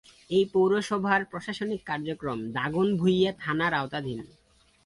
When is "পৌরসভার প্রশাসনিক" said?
0.53-1.81